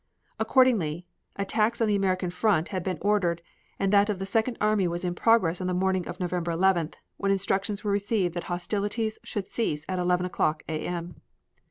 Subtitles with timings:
[0.39, 1.05] Accordingly,
[1.35, 3.39] attacks on the American front had been ordered
[3.77, 6.95] and that of the Second Army was in progress on the morning of November 11th,
[7.17, 10.79] when instructions were received that hostilities should cease at 11 o'clock A.
[10.87, 11.21] M.